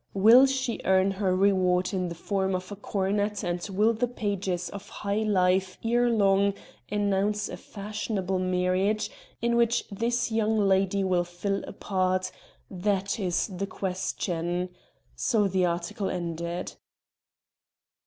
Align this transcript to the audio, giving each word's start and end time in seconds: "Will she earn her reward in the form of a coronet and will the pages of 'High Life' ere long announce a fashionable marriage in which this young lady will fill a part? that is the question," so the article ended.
"Will 0.15 0.47
she 0.47 0.81
earn 0.83 1.11
her 1.11 1.35
reward 1.35 1.93
in 1.93 2.07
the 2.09 2.15
form 2.15 2.55
of 2.55 2.71
a 2.71 2.75
coronet 2.75 3.43
and 3.43 3.61
will 3.69 3.93
the 3.93 4.07
pages 4.07 4.67
of 4.67 4.89
'High 4.89 5.21
Life' 5.21 5.77
ere 5.85 6.09
long 6.09 6.55
announce 6.91 7.47
a 7.47 7.55
fashionable 7.55 8.39
marriage 8.39 9.11
in 9.43 9.55
which 9.55 9.87
this 9.91 10.31
young 10.31 10.57
lady 10.57 11.03
will 11.03 11.23
fill 11.23 11.63
a 11.67 11.73
part? 11.73 12.31
that 12.71 13.19
is 13.19 13.45
the 13.45 13.67
question," 13.67 14.69
so 15.15 15.47
the 15.47 15.65
article 15.67 16.09
ended. 16.09 16.73